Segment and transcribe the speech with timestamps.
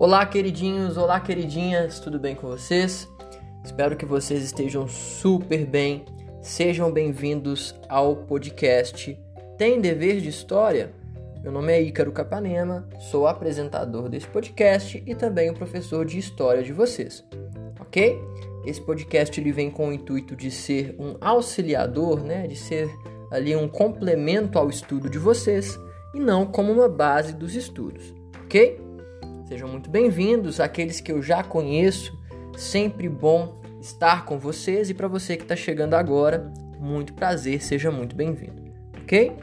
[0.00, 3.06] Olá, queridinhos, olá, queridinhas, tudo bem com vocês?
[3.62, 6.06] Espero que vocês estejam super bem.
[6.40, 9.14] Sejam bem-vindos ao podcast
[9.58, 10.90] Tem Dever de História?
[11.42, 16.62] Meu nome é Ícaro Capanema, sou apresentador desse podcast e também o professor de História
[16.62, 17.22] de vocês,
[17.78, 18.18] ok?
[18.64, 22.46] Esse podcast ele vem com o intuito de ser um auxiliador, né?
[22.46, 22.88] De ser
[23.30, 25.78] ali um complemento ao estudo de vocês
[26.14, 28.88] e não como uma base dos estudos, ok?
[29.50, 32.16] Sejam muito bem-vindos, aqueles que eu já conheço.
[32.56, 37.90] Sempre bom estar com vocês e para você que está chegando agora, muito prazer, seja
[37.90, 38.62] muito bem-vindo,
[39.02, 39.36] ok?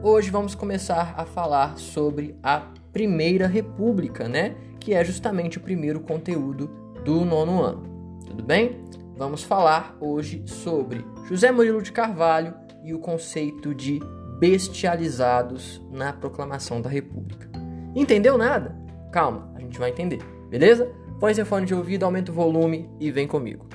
[0.00, 4.54] Hoje vamos começar a falar sobre a Primeira República, né?
[4.78, 6.70] Que é justamente o primeiro conteúdo
[7.04, 7.82] do nono ano.
[8.28, 8.80] Tudo bem?
[9.16, 12.54] Vamos falar hoje sobre José Murilo de Carvalho
[12.84, 13.98] e o conceito de
[14.38, 17.50] bestializados na proclamação da República.
[17.96, 18.77] Entendeu nada?
[19.18, 20.88] Calma, a gente vai entender, beleza?
[21.18, 23.66] Põe seu fone de ouvido, aumenta o volume e vem comigo.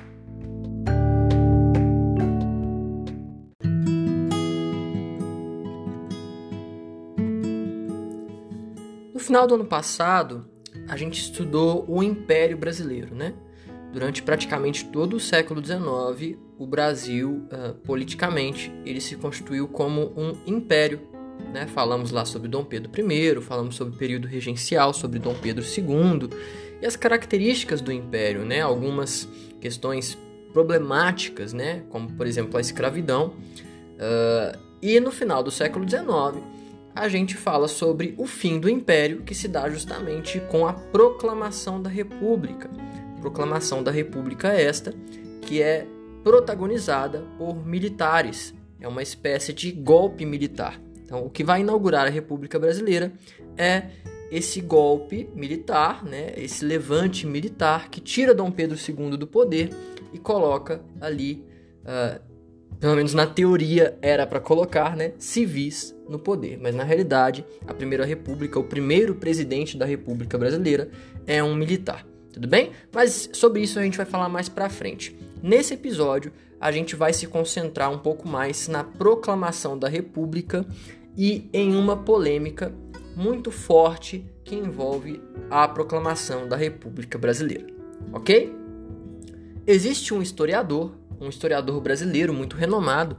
[9.12, 10.48] No final do ano passado,
[10.88, 13.34] a gente estudou o Império Brasileiro, né?
[13.92, 20.38] Durante praticamente todo o século XIX, o Brasil, uh, politicamente, ele se constituiu como um
[20.46, 21.02] império
[21.52, 21.66] né?
[21.66, 26.28] Falamos lá sobre Dom Pedro I, falamos sobre o período regencial, sobre Dom Pedro II
[26.82, 28.60] e as características do império, né?
[28.60, 29.28] algumas
[29.60, 30.18] questões
[30.52, 31.82] problemáticas, né?
[31.90, 33.34] como por exemplo a escravidão.
[33.94, 36.44] Uh, e no final do século XIX,
[36.94, 41.80] a gente fala sobre o fim do império, que se dá justamente com a proclamação
[41.80, 42.68] da República.
[43.20, 44.94] Proclamação da República esta,
[45.40, 45.86] que é
[46.22, 48.54] protagonizada por militares.
[48.78, 50.78] É uma espécie de golpe militar.
[51.04, 53.12] Então, o que vai inaugurar a República Brasileira
[53.56, 53.90] é
[54.30, 59.70] esse golpe militar, né, esse levante militar que tira Dom Pedro II do poder
[60.12, 61.44] e coloca ali,
[61.82, 62.20] uh,
[62.80, 67.72] pelo menos na teoria era para colocar, né, civis no poder, mas na realidade a
[67.72, 70.90] Primeira República, o primeiro presidente da República Brasileira
[71.26, 72.72] é um militar, tudo bem?
[72.92, 75.16] Mas sobre isso a gente vai falar mais para frente.
[75.44, 80.64] Nesse episódio a gente vai se concentrar um pouco mais na proclamação da República
[81.14, 82.74] e em uma polêmica
[83.14, 87.66] muito forte que envolve a proclamação da República Brasileira.
[88.10, 88.56] Ok?
[89.66, 93.18] Existe um historiador, um historiador brasileiro muito renomado,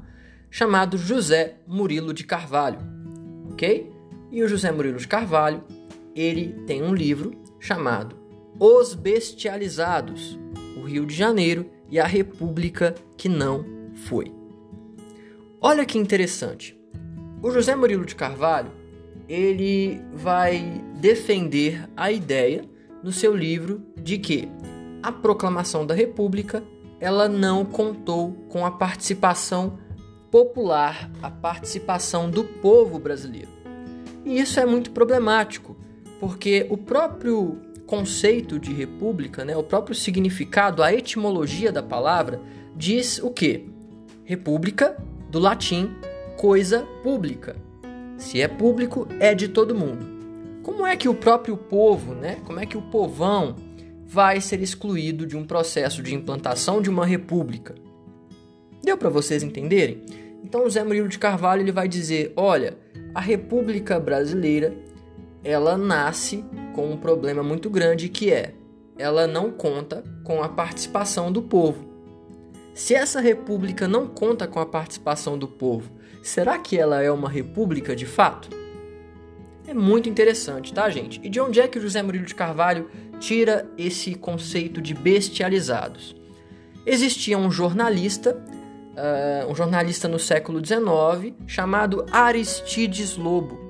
[0.50, 2.80] chamado José Murilo de Carvalho.
[3.52, 3.88] Ok?
[4.32, 5.64] E o José Murilo de Carvalho,
[6.16, 8.16] ele tem um livro chamado
[8.60, 10.40] Os Bestializados,
[10.76, 14.32] o Rio de Janeiro e a República que não foi.
[15.62, 16.80] Olha que interessante.
[17.42, 18.72] O José Murilo de Carvalho,
[19.28, 22.64] ele vai defender a ideia
[23.04, 24.50] no seu livro de que
[25.02, 26.64] a proclamação da República
[27.00, 29.78] ela não contou com a participação
[30.32, 33.50] popular, a participação do povo brasileiro.
[34.26, 35.78] E isso é muito problemático,
[36.20, 42.42] porque o próprio conceito de república, né, o próprio significado, a etimologia da palavra
[42.76, 43.70] diz o que?
[44.24, 44.98] República,
[45.30, 45.92] do latim
[46.38, 47.56] coisa pública.
[48.18, 50.06] Se é público, é de todo mundo.
[50.64, 52.38] Como é que o próprio povo, né?
[52.44, 53.56] Como é que o povão
[54.06, 57.76] vai ser excluído de um processo de implantação de uma república?
[58.84, 60.02] Deu para vocês entenderem?
[60.44, 62.78] Então Zé Murilo de Carvalho ele vai dizer: olha,
[63.14, 64.76] a República Brasileira
[65.44, 66.44] ela nasce
[66.76, 68.54] com um problema muito grande que é
[68.98, 71.86] ela não conta com a participação do povo.
[72.74, 75.90] Se essa república não conta com a participação do povo,
[76.22, 78.50] será que ela é uma república de fato?
[79.66, 81.20] É muito interessante, tá, gente?
[81.24, 86.16] E de onde é que José Murilo de Carvalho tira esse conceito de bestializados?
[86.86, 93.65] Existia um jornalista, uh, um jornalista no século XIX, chamado Aristides Lobo.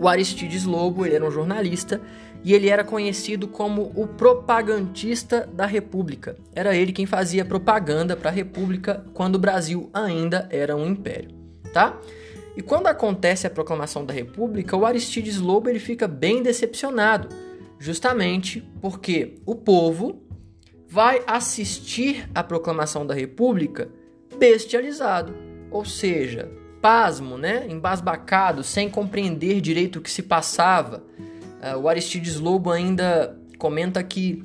[0.00, 2.00] O Aristides Lobo ele era um jornalista
[2.42, 6.36] e ele era conhecido como o propagandista da República.
[6.54, 11.30] Era ele quem fazia propaganda para a República quando o Brasil ainda era um império,
[11.72, 11.98] tá?
[12.56, 17.28] E quando acontece a proclamação da República, o Aristides Lobo ele fica bem decepcionado,
[17.78, 20.22] justamente porque o povo
[20.86, 23.88] vai assistir à proclamação da República
[24.38, 25.34] bestializado,
[25.70, 26.48] ou seja,
[26.84, 31.02] pasmo, né, embasbacado, sem compreender direito o que se passava
[31.64, 34.44] Uh, o Aristides Lobo ainda comenta que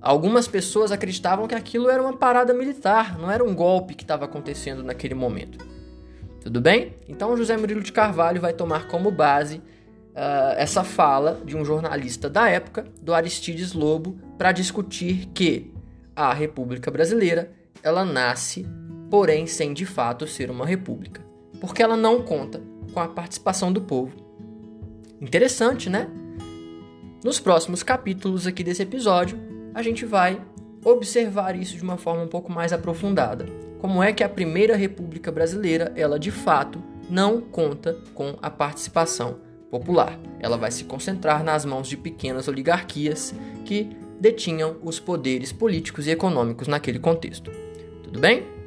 [0.00, 4.24] algumas pessoas acreditavam que aquilo era uma parada militar, não era um golpe que estava
[4.24, 5.58] acontecendo naquele momento.
[6.40, 6.94] Tudo bem?
[7.08, 12.30] Então José Murilo de Carvalho vai tomar como base uh, essa fala de um jornalista
[12.30, 15.74] da época, do Aristides Lobo, para discutir que
[16.14, 17.50] a República Brasileira
[17.82, 18.64] ela nasce,
[19.10, 21.19] porém sem de fato ser uma república,
[21.60, 22.62] porque ela não conta
[22.92, 24.12] com a participação do povo.
[25.20, 26.08] Interessante, né?
[27.22, 29.38] Nos próximos capítulos aqui desse episódio,
[29.74, 30.40] a gente vai
[30.84, 33.46] observar isso de uma forma um pouco mais aprofundada.
[33.78, 39.38] Como é que a primeira República Brasileira, ela de fato não conta com a participação
[39.70, 40.18] popular.
[40.38, 43.34] Ela vai se concentrar nas mãos de pequenas oligarquias
[43.64, 47.50] que detinham os poderes políticos e econômicos naquele contexto.
[48.02, 48.59] Tudo bem?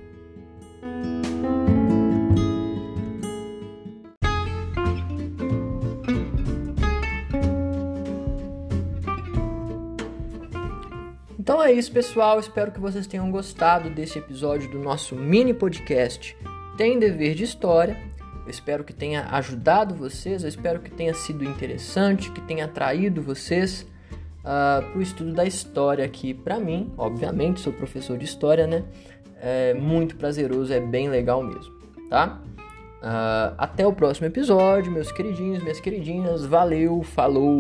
[11.44, 12.40] Então é isso, pessoal.
[12.40, 16.38] Espero que vocês tenham gostado desse episódio do nosso mini podcast
[16.78, 17.98] Tem Dever de História.
[18.46, 23.22] Eu espero que tenha ajudado vocês, eu espero que tenha sido interessante, que tenha atraído
[23.22, 26.34] vocês uh, ah, para o estudo da história aqui.
[26.34, 28.86] Para mim, obviamente, sou professor de história, né?
[29.42, 31.74] É muito prazeroso, é bem legal mesmo,
[32.10, 32.42] tá?
[33.02, 36.46] Uh, até o próximo episódio, meus queridinhos, minhas queridinhas.
[36.46, 37.60] Valeu, falou!